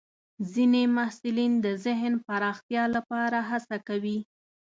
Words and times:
ځینې 0.53 0.83
محصلین 0.95 1.53
د 1.65 1.67
ذهن 1.85 2.13
پراختیا 2.27 2.83
لپاره 2.95 3.39
هڅه 3.49 3.77
کوي. 3.87 4.19